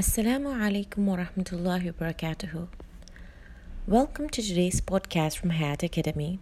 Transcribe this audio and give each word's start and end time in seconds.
Assalamu 0.00 0.56
alaikum 0.56 1.04
wa 1.04 1.16
rahmatullahi 1.16 1.84
wa 1.88 1.92
barakatuhu. 1.92 2.68
Welcome 3.86 4.30
to 4.30 4.40
today's 4.40 4.80
podcast 4.80 5.36
from 5.36 5.50
Hayat 5.50 5.82
Academy. 5.82 6.38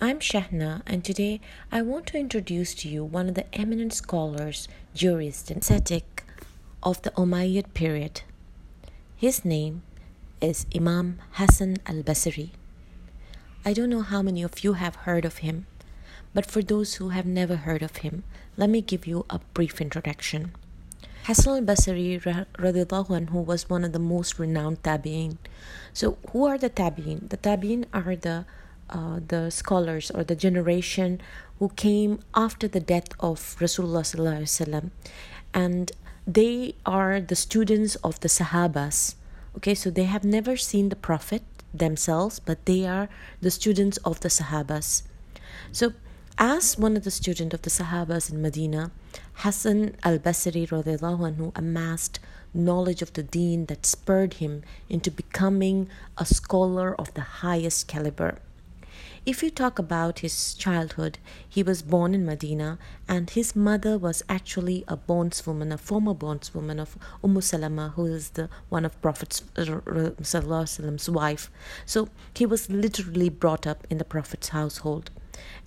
I'm 0.00 0.20
Shahna, 0.20 0.82
and 0.86 1.04
today 1.04 1.40
I 1.72 1.82
want 1.82 2.06
to 2.08 2.18
introduce 2.18 2.76
to 2.76 2.88
you 2.88 3.04
one 3.04 3.28
of 3.28 3.34
the 3.34 3.52
eminent 3.52 3.92
scholars, 3.92 4.68
jurists, 4.94 5.50
and 5.50 5.62
ascetic 5.62 6.22
of 6.80 7.02
the 7.02 7.10
Umayyad 7.22 7.74
period. 7.74 8.22
His 9.16 9.44
name 9.44 9.82
is 10.40 10.66
Imam 10.72 11.18
Hassan 11.32 11.78
al 11.86 12.04
Basri. 12.04 12.50
I 13.64 13.72
don't 13.72 13.90
know 13.90 14.02
how 14.02 14.22
many 14.22 14.44
of 14.44 14.62
you 14.62 14.74
have 14.74 14.94
heard 15.10 15.24
of 15.24 15.38
him, 15.38 15.66
but 16.32 16.46
for 16.46 16.62
those 16.62 16.94
who 16.94 17.08
have 17.08 17.26
never 17.26 17.56
heard 17.56 17.82
of 17.82 17.96
him, 18.06 18.22
let 18.56 18.70
me 18.70 18.80
give 18.80 19.08
you 19.08 19.26
a 19.28 19.40
brief 19.54 19.80
introduction. 19.80 20.52
Hassan 21.24 21.58
al-Basri 21.58 22.20
anhu 22.20 23.44
was 23.44 23.70
one 23.70 23.84
of 23.84 23.92
the 23.92 24.00
most 24.00 24.40
renowned 24.40 24.82
tabi'in. 24.82 25.38
So 25.92 26.18
who 26.30 26.46
are 26.46 26.58
the 26.58 26.68
tabi'in? 26.68 27.28
The 27.28 27.36
tabi'in 27.36 27.84
are 27.94 28.16
the 28.16 28.44
uh, 28.90 29.20
the 29.28 29.50
scholars 29.50 30.10
or 30.10 30.24
the 30.24 30.34
generation 30.34 31.20
who 31.60 31.68
came 31.70 32.18
after 32.34 32.66
the 32.66 32.80
death 32.80 33.08
of 33.20 33.38
Rasulullah 33.60 34.90
and 35.54 35.92
they 36.26 36.74
are 36.84 37.20
the 37.20 37.36
students 37.36 37.94
of 37.96 38.18
the 38.18 38.28
Sahabas. 38.28 39.14
Okay, 39.56 39.74
so 39.76 39.90
they 39.90 40.04
have 40.04 40.24
never 40.24 40.56
seen 40.56 40.88
the 40.88 40.96
Prophet 40.96 41.42
themselves, 41.72 42.40
but 42.40 42.66
they 42.66 42.84
are 42.84 43.08
the 43.40 43.50
students 43.50 43.96
of 43.98 44.20
the 44.20 44.28
Sahabas. 44.28 45.02
So 45.70 45.92
as 46.38 46.78
one 46.78 46.96
of 46.96 47.04
the 47.04 47.10
students 47.10 47.54
of 47.54 47.62
the 47.62 47.70
Sahabas 47.70 48.30
in 48.30 48.40
Medina, 48.40 48.90
Hassan 49.34 49.96
al 50.02 50.18
Basri 50.18 50.66
anhu 50.66 51.52
amassed 51.54 52.20
knowledge 52.54 53.02
of 53.02 53.12
the 53.12 53.22
deen 53.22 53.66
that 53.66 53.86
spurred 53.86 54.34
him 54.34 54.62
into 54.88 55.10
becoming 55.10 55.88
a 56.18 56.24
scholar 56.24 56.94
of 56.94 57.12
the 57.14 57.42
highest 57.42 57.88
caliber. 57.88 58.38
If 59.24 59.42
you 59.42 59.50
talk 59.50 59.78
about 59.78 60.18
his 60.18 60.54
childhood, 60.54 61.18
he 61.48 61.62
was 61.62 61.82
born 61.82 62.14
in 62.14 62.26
Medina 62.26 62.78
and 63.06 63.30
his 63.30 63.54
mother 63.54 63.96
was 63.96 64.22
actually 64.28 64.84
a 64.88 64.96
bondswoman, 64.96 65.72
a 65.72 65.78
former 65.78 66.14
bondswoman 66.14 66.80
of 66.80 66.98
Umm 67.22 67.40
Salama, 67.40 67.92
who 67.94 68.06
is 68.06 68.30
the 68.30 68.48
one 68.68 68.84
of 68.84 69.00
Prophet's 69.00 69.42
wife. 71.08 71.50
So 71.86 72.08
he 72.34 72.46
was 72.46 72.68
literally 72.68 73.28
brought 73.28 73.66
up 73.66 73.86
in 73.88 73.98
the 73.98 74.04
Prophet's 74.04 74.48
household 74.48 75.10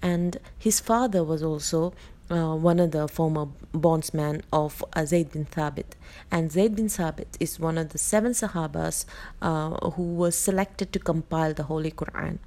and 0.02 0.38
his 0.58 0.80
father 0.80 1.24
was 1.24 1.44
also 1.44 1.94
uh, 2.30 2.56
one 2.56 2.80
of 2.80 2.92
the 2.92 3.08
former 3.08 3.48
bondsmen 3.72 4.42
of 4.52 4.84
uh, 4.94 5.06
Zayd 5.06 5.32
bin 5.32 5.46
Thabit. 5.46 5.94
And 6.32 6.52
Zayd 6.52 6.76
bin 6.76 6.88
Thabit 6.88 7.38
is 7.40 7.60
one 7.60 7.78
of 7.78 7.90
the 7.90 7.98
seven 7.98 8.32
Sahabas 8.32 9.06
uh, 9.42 9.92
who 9.92 10.04
was 10.04 10.38
selected 10.38 10.92
to 10.94 11.00
compile 11.00 11.54
the 11.54 11.64
Holy 11.64 11.92
Quran. 11.92 12.40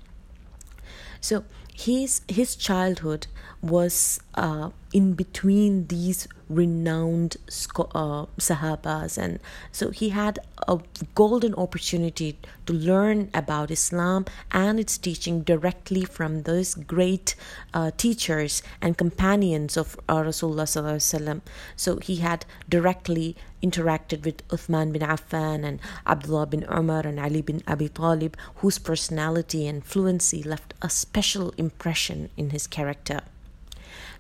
So 1.21 1.45
his 1.75 2.23
his 2.29 2.57
childhood 2.57 3.27
was 3.63 4.21
uh, 4.35 4.71
in 4.93 5.13
between 5.13 5.87
these 5.89 6.27
renowned 6.49 7.37
uh, 7.77 8.25
Sahabas, 8.39 9.19
and 9.19 9.39
so 9.71 9.91
he 9.91 10.09
had 10.09 10.39
a 10.67 10.81
golden 11.15 11.55
opportunity 11.55 12.39
to 12.65 12.73
learn 12.73 13.31
about 13.35 13.71
Islam 13.71 14.25
and 14.51 14.81
its 14.81 14.97
teaching 14.97 15.43
directly 15.43 16.05
from 16.05 16.43
those 16.43 16.75
great 16.75 17.35
uh, 17.75 17.91
teachers 17.97 18.63
and 18.81 18.97
companions 18.97 19.77
of 19.77 19.99
uh, 20.09 20.23
Rasulullah. 20.23 21.41
So 21.77 21.97
he 21.99 22.17
had 22.17 22.47
directly 22.69 23.37
interacted 23.63 24.25
with 24.25 24.47
Uthman 24.49 24.93
bin 24.93 25.03
Affan 25.03 25.65
and 25.65 25.81
Abdullah 26.07 26.47
bin 26.47 26.65
Umar 26.71 27.07
and 27.07 27.21
Ali 27.21 27.43
bin 27.43 27.63
Abi 27.67 27.89
Talib, 27.91 28.37
whose 28.57 28.79
personality 28.79 29.67
and 29.67 29.85
fluency 29.85 30.43
left 30.43 30.75
a 30.81 30.89
special 30.89 31.53
impression 31.59 32.31
in 32.37 32.51
his 32.51 32.67
character. 32.67 33.21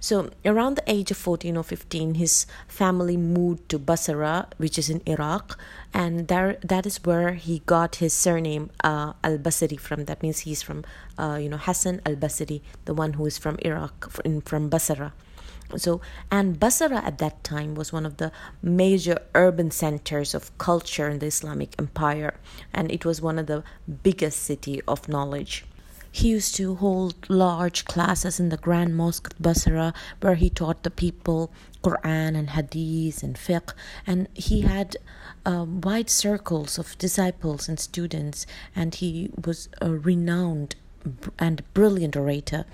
So, 0.01 0.31
around 0.45 0.77
the 0.77 0.85
age 0.87 1.11
of 1.11 1.17
14 1.17 1.57
or 1.57 1.63
15, 1.63 2.15
his 2.15 2.47
family 2.67 3.17
moved 3.17 3.69
to 3.71 3.79
Basra, 3.79 4.49
which 4.57 4.79
is 4.79 4.89
in 4.91 5.03
Iraq, 5.07 5.59
and 5.93 6.29
there, 6.29 6.59
that 6.63 6.87
is 6.87 7.05
where 7.05 7.35
he 7.35 7.61
got 7.67 7.97
his 7.97 8.13
surname 8.13 8.71
uh, 8.85 9.13
Al 9.25 9.39
Basri 9.39 9.79
from. 9.79 10.05
That 10.05 10.23
means 10.23 10.41
he's 10.41 10.63
from, 10.63 10.85
uh, 11.19 11.39
you 11.41 11.49
know, 11.49 11.57
Hassan 11.57 12.01
Al 12.07 12.17
Basri, 12.17 12.61
the 12.85 12.95
one 12.95 13.15
who 13.15 13.27
is 13.27 13.39
from 13.39 13.59
Iraq, 13.63 14.11
from, 14.11 14.41
from 14.43 14.69
Basra. 14.69 15.13
So, 15.77 16.01
and 16.31 16.59
Basra 16.59 17.05
at 17.05 17.19
that 17.19 17.45
time 17.45 17.75
was 17.75 17.93
one 17.93 18.07
of 18.07 18.17
the 18.17 18.33
major 18.63 19.19
urban 19.35 19.71
centers 19.71 20.35
of 20.35 20.57
culture 20.57 21.09
in 21.09 21.19
the 21.19 21.27
Islamic 21.27 21.75
Empire, 21.79 22.35
and 22.73 22.91
it 22.91 23.05
was 23.05 23.21
one 23.21 23.39
of 23.39 23.47
the 23.47 23.63
biggest 24.03 24.43
city 24.43 24.81
of 24.89 25.09
knowledge. 25.09 25.65
He 26.11 26.29
used 26.29 26.55
to 26.57 26.75
hold 26.77 27.15
large 27.29 27.85
classes 27.85 28.41
in 28.41 28.49
the 28.49 28.57
Grand 28.57 28.97
Mosque 28.97 29.29
at 29.31 29.43
Basra 29.43 29.93
where 30.21 30.35
he 30.35 30.51
taught 30.51 30.83
the 30.83 30.91
people 30.91 31.51
Quran 31.83 32.37
and 32.37 32.51
Hadith 32.51 33.23
and 33.23 33.37
fiqh, 33.37 33.73
and 34.07 34.29
he 34.35 34.63
had 34.63 34.97
uh, 35.47 35.65
wide 35.69 36.11
circles 36.11 36.79
of 36.79 36.99
disciples 36.99 37.69
and 37.69 37.79
students, 37.79 38.47
and 38.75 38.97
he 38.97 39.31
was 39.45 39.69
a 39.81 39.91
renowned 39.93 40.75
and 41.39 41.63
brilliant 41.75 42.17
orator. 42.17 42.65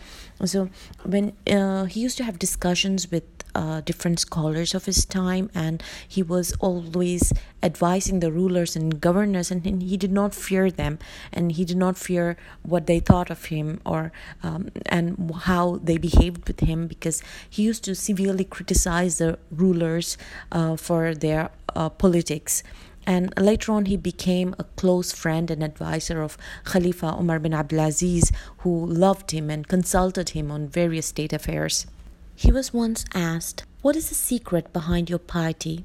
So 0.45 0.71
when 1.05 1.35
uh, 1.47 1.85
he 1.85 2.01
used 2.01 2.17
to 2.19 2.25
have 2.25 2.39
discussions 2.39 3.11
with 3.11 3.25
uh, 3.55 3.81
different 3.83 4.21
scholars 4.21 4.75
of 4.75 4.85
his 4.87 5.05
time, 5.05 5.51
and 5.55 5.83
he 6.07 6.23
was 6.23 6.53
always 6.61 7.33
advising 7.63 8.21
the 8.21 8.33
rulers 8.33 8.77
and 8.77 9.01
governors, 9.01 9.51
and, 9.51 9.65
he 9.65 9.97
did 9.97 10.13
not 10.13 10.35
fear 10.35 10.71
them, 10.71 10.99
and 11.33 11.53
he 11.53 11.65
did 11.65 11.77
not 11.77 11.97
fear 11.97 12.37
what 12.63 12.87
they 12.87 13.01
thought 13.01 13.31
of 13.31 13.47
him 13.47 13.81
or 13.85 14.13
um, 14.43 14.71
and 14.87 15.33
how 15.43 15.81
they 15.83 15.99
behaved 15.99 16.47
with 16.47 16.61
him, 16.61 16.87
because 16.87 17.23
he 17.49 17.63
used 17.63 17.85
to 17.85 17.95
severely 17.95 18.45
criticize 18.45 19.19
the 19.19 19.39
rulers 19.51 20.17
uh, 20.53 20.77
for 20.77 21.15
their 21.15 21.51
uh, 21.75 21.89
politics. 21.89 22.63
And 23.07 23.33
later 23.39 23.73
on, 23.73 23.85
he 23.85 23.99
became 23.99 24.55
a 24.59 24.65
close 24.65 25.13
friend 25.13 25.51
and 25.51 25.63
advisor 25.63 26.23
of 26.23 26.39
Khalifa 26.65 27.17
Umar 27.21 27.39
bin 27.39 27.53
Abdulaziz, 27.53 28.35
who 28.59 28.87
loved 28.87 29.31
him 29.31 29.51
and 29.51 29.69
consulted 29.69 30.31
him 30.31 30.51
on 30.51 30.69
various 30.69 31.07
state 31.07 31.33
affairs. 31.35 31.87
He 32.37 32.51
was 32.51 32.75
once 32.75 33.05
asked, 33.15 33.65
What 33.83 33.97
is 33.97 34.09
the 34.09 34.15
secret 34.15 34.73
behind 34.73 35.09
your 35.09 35.19
piety? 35.19 35.85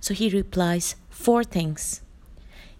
So 0.00 0.14
he 0.14 0.28
replies, 0.28 0.96
Four 1.08 1.44
things. 1.44 2.02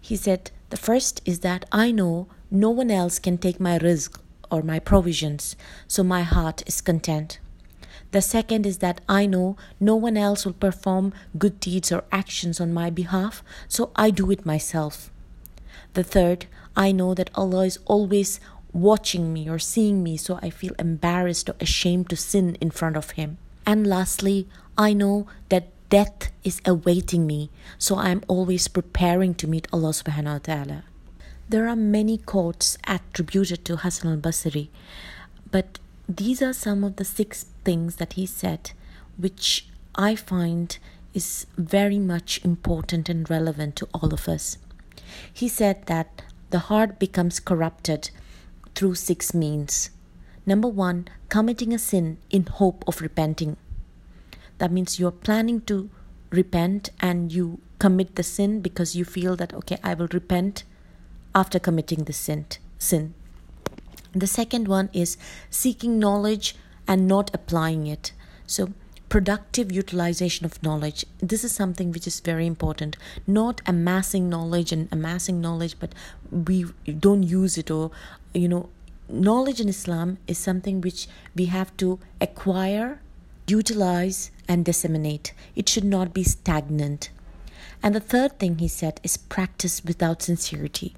He 0.01 0.17
said, 0.17 0.51
The 0.71 0.77
first 0.77 1.23
is 1.25 1.41
that 1.41 1.65
I 1.73 1.91
know 1.91 2.29
no 2.51 2.71
one 2.71 2.91
else 2.91 3.19
can 3.19 3.39
take 3.39 3.59
my 3.59 3.79
rizq 3.79 4.19
or 4.51 4.63
my 4.63 4.79
provisions, 4.79 5.57
so 5.89 6.03
my 6.03 6.23
heart 6.23 6.63
is 6.67 6.81
content. 6.81 7.41
The 8.13 8.23
second 8.23 8.67
is 8.67 8.79
that 8.79 9.01
I 9.09 9.27
know 9.27 9.57
no 9.81 9.97
one 9.97 10.17
else 10.17 10.45
will 10.45 10.53
perform 10.53 11.13
good 11.37 11.59
deeds 11.59 11.91
or 11.91 12.05
actions 12.13 12.61
on 12.61 12.73
my 12.73 12.91
behalf, 12.91 13.43
so 13.67 13.91
I 13.97 14.11
do 14.11 14.31
it 14.31 14.47
myself. 14.47 15.11
The 15.95 16.05
third, 16.05 16.47
I 16.77 16.93
know 16.93 17.15
that 17.15 17.31
Allah 17.35 17.67
is 17.67 17.79
always 17.87 18.39
watching 18.77 19.33
me 19.33 19.49
or 19.49 19.59
seeing 19.59 20.03
me, 20.03 20.17
so 20.17 20.39
I 20.43 20.51
feel 20.51 20.75
embarrassed 20.79 21.49
or 21.49 21.57
ashamed 21.61 22.11
to 22.11 22.17
sin 22.17 22.57
in 22.61 22.71
front 22.71 22.97
of 22.97 23.13
Him. 23.13 23.39
And 23.65 23.87
lastly, 23.87 24.47
I 24.77 24.93
know 24.93 25.27
that 25.49 25.73
death 25.89 26.31
is 26.45 26.61
awaiting 26.67 27.27
me, 27.27 27.51
so 27.79 27.97
I 27.97 28.11
am 28.11 28.23
always 28.29 28.69
preparing 28.69 29.35
to 29.37 29.49
meet 29.49 29.67
Allah 29.73 29.91
subhanahu 29.91 30.33
wa 30.33 30.39
ta'ala. 30.39 30.85
There 31.49 31.67
are 31.69 31.77
many 31.77 32.19
quotes 32.19 32.77
attributed 32.87 33.65
to 33.65 33.77
Hassan 33.77 34.13
al 34.13 34.19
Basri, 34.19 34.69
but 35.51 35.79
these 36.09 36.43
are 36.43 36.53
some 36.53 36.85
of 36.85 36.97
the 36.97 37.05
six 37.05 37.47
things 37.65 37.97
that 37.97 38.13
he 38.13 38.27
said, 38.27 38.73
which 39.17 39.69
I 39.95 40.17
find 40.17 40.77
is 41.15 41.47
very 41.57 41.99
much 41.99 42.45
important 42.45 43.09
and 43.09 43.29
relevant 43.31 43.77
to 43.77 43.89
all 43.95 44.13
of 44.13 44.29
us. 44.29 44.59
He 45.33 45.49
said 45.49 45.87
that 45.87 46.23
the 46.51 46.69
heart 46.69 46.99
becomes 46.99 47.41
corrupted 47.41 48.11
through 48.77 48.95
six 48.95 49.35
means. 49.35 49.91
Number 50.45 50.69
one, 50.69 51.09
committing 51.29 51.73
a 51.73 51.79
sin 51.79 52.19
in 52.31 52.45
hope 52.45 52.85
of 52.87 53.01
repenting. 53.01 53.57
That 54.59 54.71
means 54.71 55.01
you're 55.01 55.11
planning 55.11 55.63
to 55.63 55.91
repent 56.31 56.91
and 57.01 57.33
you 57.33 57.61
commit 57.79 58.15
the 58.15 58.23
sin 58.23 58.61
because 58.61 58.95
you 58.95 59.05
feel 59.05 59.35
that, 59.37 59.53
okay, 59.53 59.79
I 59.83 59.95
will 59.95 60.09
repent 60.13 60.63
after 61.35 61.59
committing 61.59 62.05
the 62.05 62.13
sin. 62.13 62.47
sin. 62.79 63.15
The 64.13 64.27
second 64.27 64.69
one 64.69 64.89
is 64.93 65.17
seeking 65.51 65.99
knowledge 65.99 66.55
and 66.87 67.09
not 67.09 67.35
applying 67.35 67.87
it. 67.87 68.13
So, 68.47 68.73
productive 69.09 69.71
utilization 69.71 70.45
of 70.45 70.63
knowledge 70.63 71.05
this 71.19 71.45
is 71.45 71.53
something 71.53 71.93
which 71.93 72.07
is 72.07 72.21
very 72.21 72.47
important 72.47 72.97
not 73.27 73.61
amassing 73.67 74.29
knowledge 74.29 74.73
and 74.73 74.89
amassing 74.91 75.41
knowledge 75.41 75.77
but 75.79 75.95
we 76.31 76.65
don't 76.99 77.23
use 77.23 77.57
it 77.57 77.71
or 77.71 77.91
you 78.35 78.49
know 78.49 78.69
knowledge 79.09 79.61
in 79.61 79.69
islam 79.69 80.19
is 80.27 80.37
something 80.37 80.81
which 80.81 81.07
we 81.37 81.45
have 81.47 81.77
to 81.77 81.99
acquire 82.21 83.01
utilize 83.47 84.33
and 84.49 84.65
disseminate 84.65 85.33
it 85.55 85.69
should 85.69 85.85
not 85.85 86.13
be 86.13 86.25
stagnant 86.25 87.11
And 87.83 87.95
the 87.95 88.01
third 88.01 88.39
thing 88.39 88.59
he 88.59 88.69
said 88.69 89.01
is 89.03 89.17
practice 89.17 89.85
without 89.85 90.23
sincerity. 90.23 90.95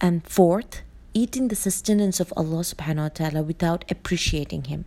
And 0.00 0.26
fourth, 0.26 0.82
eating 1.12 1.48
the 1.48 1.56
sustenance 1.56 2.20
of 2.20 2.32
Allah 2.36 2.60
subhanahu 2.60 3.02
wa 3.02 3.08
ta'ala 3.08 3.42
without 3.42 3.84
appreciating 3.90 4.64
Him. 4.64 4.84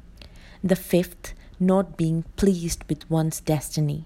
The 0.63 0.75
fifth, 0.75 1.33
not 1.59 1.97
being 1.97 2.23
pleased 2.35 2.83
with 2.89 3.09
one's 3.09 3.39
destiny. 3.39 4.05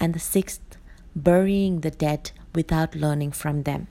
And 0.00 0.14
the 0.14 0.18
sixth, 0.18 0.76
burying 1.14 1.80
the 1.80 1.90
dead 1.90 2.32
without 2.54 2.94
learning 2.94 3.32
from 3.32 3.62
them. 3.62 3.88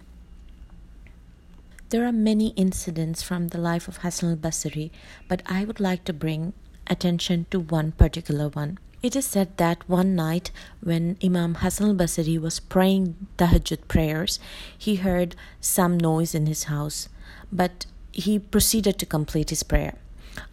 There 1.90 2.06
are 2.06 2.14
many 2.14 2.50
incidents 2.50 3.22
from 3.22 3.50
the 3.50 3.58
life 3.58 3.88
of 3.88 3.98
Hassan 3.98 4.30
al 4.30 4.38
Basri, 4.38 4.92
but 5.28 5.42
I 5.46 5.66
would 5.66 5.80
like 5.80 6.06
to 6.06 6.14
bring 6.14 6.54
attention 6.88 7.48
to 7.52 7.60
one 7.60 7.92
particular 7.92 8.48
one. 8.48 8.80
It 9.04 9.16
is 9.16 9.26
said 9.26 9.58
that 9.58 9.90
one 9.90 10.16
night 10.16 10.52
when 10.82 11.18
Imam 11.24 11.56
Hassan 11.56 11.90
al 11.90 11.96
Basri 11.96 12.40
was 12.40 12.60
praying 12.60 13.28
Tahajjud 13.38 13.88
prayers, 13.88 14.40
he 14.78 14.96
heard 14.96 15.36
some 15.60 15.98
noise 15.98 16.34
in 16.34 16.46
his 16.46 16.66
house, 16.66 17.10
but 17.52 17.86
he 18.12 18.40
proceeded 18.40 18.98
to 19.00 19.06
complete 19.06 19.50
his 19.50 19.64
prayer. 19.64 19.96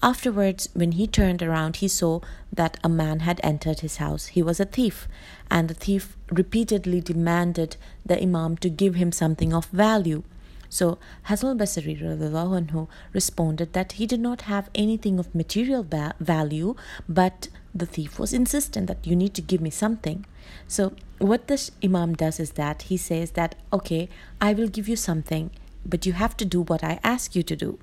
Afterwards, 0.03 0.69
when 0.75 0.93
he 0.93 1.07
turned 1.07 1.43
around, 1.43 1.77
he 1.77 1.89
saw 1.89 2.21
that 2.53 2.79
a 2.83 2.89
man 2.89 3.21
had 3.21 3.41
entered 3.43 3.81
his 3.81 3.97
house. 3.97 4.27
He 4.27 4.43
was 4.43 4.61
a 4.61 4.65
thief, 4.65 5.09
and 5.51 5.69
the 5.69 5.75
thief 5.75 6.17
repeatedly 6.31 7.01
demanded 7.01 7.77
the 8.05 8.21
Imam 8.21 8.57
to 8.59 8.71
give 8.71 8.95
him 8.97 9.13
something 9.13 9.53
of 9.53 9.67
value. 9.67 10.23
So 10.69 10.99
Hassan 11.25 11.51
al-Basri 11.51 12.89
responded 13.13 13.73
that 13.73 13.93
he 13.93 14.07
did 14.07 14.21
not 14.21 14.43
have 14.43 14.71
anything 14.75 15.19
of 15.19 15.35
material 15.35 15.83
va- 15.83 16.15
value, 16.21 16.75
but 17.09 17.49
the 17.75 17.87
thief 17.87 18.19
was 18.19 18.33
insistent 18.33 18.87
that 18.87 19.07
you 19.07 19.17
need 19.17 19.35
to 19.35 19.43
give 19.43 19.61
me 19.61 19.71
something. 19.71 20.27
So 20.67 20.95
what 21.19 21.47
this 21.47 21.71
Imam 21.83 22.15
does 22.15 22.39
is 22.39 22.53
that 22.53 22.83
he 22.83 22.97
says 22.97 23.33
that 23.33 23.55
okay, 23.73 24.09
I 24.41 24.53
will 24.53 24.69
give 24.69 24.89
you 24.89 24.97
something, 24.97 25.51
but 25.87 26.05
you 26.05 26.13
have 26.13 26.37
to 26.39 26.45
do 26.45 26.63
what 26.63 26.85
I 26.85 27.01
ask 27.03 27.35
you 27.35 27.43
to 27.45 27.57
do. 27.57 27.79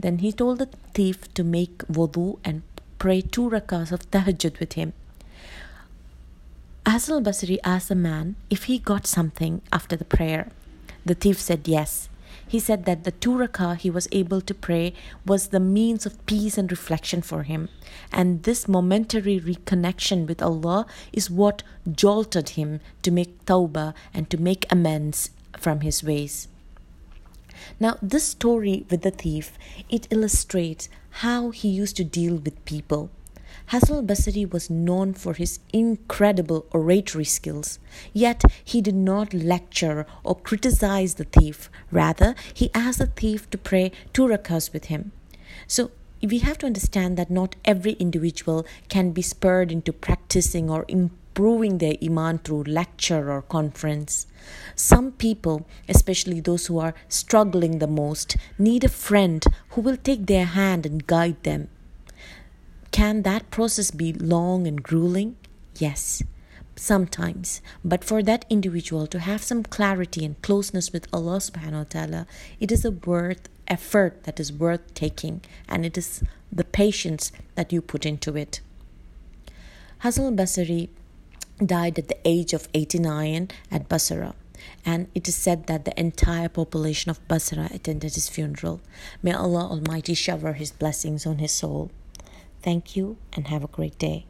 Then 0.00 0.18
he 0.18 0.32
told 0.32 0.58
the 0.58 0.68
thief 0.94 1.32
to 1.34 1.44
make 1.44 1.78
wudu 1.88 2.38
and 2.42 2.62
pray 2.98 3.20
two 3.20 3.50
rakas 3.50 3.92
of 3.92 4.10
tahajjud 4.10 4.58
with 4.58 4.72
him. 4.72 4.92
Hassan 6.86 7.16
al-Basri 7.16 7.58
asked 7.62 7.90
the 7.90 7.94
man 7.94 8.36
if 8.48 8.64
he 8.64 8.78
got 8.78 9.06
something 9.06 9.60
after 9.70 9.96
the 9.96 10.04
prayer. 10.16 10.48
The 11.04 11.14
thief 11.14 11.38
said 11.38 11.68
yes. 11.68 12.08
He 12.48 12.58
said 12.58 12.84
that 12.84 13.04
the 13.04 13.12
two 13.12 13.36
rakah 13.36 13.76
he 13.76 13.90
was 13.90 14.08
able 14.10 14.40
to 14.40 14.54
pray 14.54 14.94
was 15.24 15.48
the 15.48 15.60
means 15.60 16.06
of 16.06 16.24
peace 16.26 16.58
and 16.58 16.70
reflection 16.70 17.22
for 17.22 17.42
him. 17.42 17.68
And 18.10 18.42
this 18.42 18.66
momentary 18.66 19.38
reconnection 19.38 20.26
with 20.26 20.42
Allah 20.42 20.86
is 21.12 21.30
what 21.30 21.62
jolted 21.92 22.50
him 22.50 22.80
to 23.02 23.10
make 23.10 23.44
tawbah 23.44 23.94
and 24.14 24.28
to 24.30 24.36
make 24.36 24.66
amends 24.72 25.30
from 25.58 25.80
his 25.80 26.02
ways. 26.02 26.48
Now, 27.78 27.96
this 28.02 28.24
story 28.24 28.84
with 28.90 29.02
the 29.02 29.10
thief, 29.10 29.58
it 29.88 30.06
illustrates 30.10 30.88
how 31.22 31.50
he 31.50 31.68
used 31.68 31.96
to 31.96 32.04
deal 32.04 32.36
with 32.36 32.64
people. 32.64 33.10
Hassan 33.66 33.98
al-Basri 33.98 34.50
was 34.50 34.70
known 34.70 35.14
for 35.14 35.34
his 35.34 35.60
incredible 35.72 36.66
oratory 36.72 37.24
skills, 37.24 37.78
yet 38.12 38.42
he 38.64 38.80
did 38.80 38.94
not 38.94 39.34
lecture 39.34 40.06
or 40.24 40.34
criticize 40.36 41.14
the 41.14 41.24
thief. 41.24 41.70
Rather, 41.90 42.34
he 42.52 42.70
asked 42.74 42.98
the 42.98 43.06
thief 43.06 43.48
to 43.50 43.58
pray 43.58 43.92
two 44.12 44.26
rakas 44.26 44.72
with 44.72 44.86
him. 44.86 45.12
So, 45.66 45.90
we 46.22 46.38
have 46.40 46.58
to 46.58 46.66
understand 46.66 47.16
that 47.16 47.30
not 47.30 47.56
every 47.64 47.92
individual 47.92 48.66
can 48.88 49.12
be 49.12 49.22
spurred 49.22 49.72
into 49.72 49.92
practicing 49.92 50.68
or 50.68 50.84
improving 51.40 51.78
their 51.78 51.94
iman 52.02 52.36
through 52.38 52.64
lecture 52.64 53.32
or 53.32 53.40
conference. 53.40 54.26
Some 54.74 55.12
people, 55.12 55.66
especially 55.88 56.38
those 56.38 56.66
who 56.66 56.78
are 56.78 56.94
struggling 57.08 57.78
the 57.78 57.86
most, 57.86 58.36
need 58.58 58.84
a 58.84 58.90
friend 58.90 59.42
who 59.70 59.80
will 59.80 59.96
take 59.96 60.26
their 60.26 60.44
hand 60.44 60.84
and 60.84 61.06
guide 61.06 61.42
them. 61.42 61.68
Can 62.90 63.22
that 63.22 63.50
process 63.50 63.90
be 63.90 64.12
long 64.12 64.66
and 64.66 64.82
grueling? 64.82 65.36
Yes, 65.78 66.22
sometimes. 66.76 67.62
But 67.82 68.04
for 68.04 68.22
that 68.22 68.44
individual 68.50 69.06
to 69.06 69.20
have 69.20 69.42
some 69.42 69.62
clarity 69.62 70.26
and 70.26 70.40
closeness 70.42 70.92
with 70.92 71.08
Allah 71.10 71.38
subhanahu 71.38 71.84
wa 71.84 71.84
ta'ala, 71.88 72.26
it 72.58 72.70
is 72.70 72.84
a 72.84 72.90
worth 72.90 73.48
effort 73.66 74.24
that 74.24 74.38
is 74.38 74.52
worth 74.52 74.92
taking 74.92 75.40
and 75.66 75.86
it 75.86 75.96
is 75.96 76.22
the 76.52 76.64
patience 76.64 77.32
that 77.54 77.72
you 77.72 77.80
put 77.80 78.04
into 78.04 78.36
it. 78.36 78.60
Hassan 80.00 80.24
al-Basri 80.26 80.88
died 81.64 81.98
at 81.98 82.08
the 82.08 82.18
age 82.24 82.52
of 82.52 82.68
89 82.74 83.48
at 83.70 83.88
Basra 83.88 84.34
and 84.84 85.08
it 85.14 85.28
is 85.28 85.34
said 85.34 85.66
that 85.66 85.84
the 85.84 85.98
entire 85.98 86.48
population 86.48 87.10
of 87.10 87.26
Basra 87.28 87.68
attended 87.72 88.14
his 88.14 88.28
funeral. 88.28 88.80
May 89.22 89.32
Allah 89.32 89.68
Almighty 89.70 90.14
shower 90.14 90.52
His 90.54 90.72
blessings 90.72 91.26
on 91.26 91.38
his 91.38 91.52
soul. 91.52 91.90
Thank 92.62 92.96
you 92.96 93.16
and 93.32 93.48
have 93.48 93.64
a 93.64 93.68
great 93.68 93.98
day. 93.98 94.26